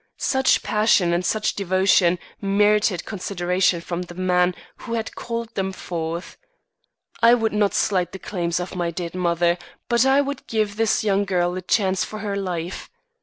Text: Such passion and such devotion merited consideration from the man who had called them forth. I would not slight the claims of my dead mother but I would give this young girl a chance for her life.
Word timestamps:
Such 0.17 0.63
passion 0.63 1.13
and 1.13 1.23
such 1.23 1.53
devotion 1.53 2.17
merited 2.41 3.05
consideration 3.05 3.81
from 3.81 4.01
the 4.01 4.15
man 4.15 4.55
who 4.77 4.93
had 4.95 5.13
called 5.13 5.53
them 5.53 5.71
forth. 5.71 6.37
I 7.21 7.35
would 7.35 7.53
not 7.53 7.75
slight 7.75 8.11
the 8.11 8.17
claims 8.17 8.59
of 8.59 8.75
my 8.75 8.89
dead 8.89 9.13
mother 9.13 9.59
but 9.89 10.03
I 10.03 10.19
would 10.19 10.47
give 10.47 10.75
this 10.75 11.03
young 11.03 11.23
girl 11.23 11.53
a 11.55 11.61
chance 11.61 12.03
for 12.03 12.17
her 12.17 12.35
life. 12.35 12.89